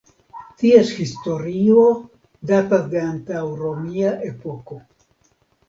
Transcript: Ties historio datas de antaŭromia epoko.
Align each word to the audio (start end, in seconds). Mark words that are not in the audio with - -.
Ties 0.61 0.93
historio 1.03 1.83
datas 2.53 2.89
de 2.95 3.05
antaŭromia 3.11 4.17
epoko. 4.33 4.83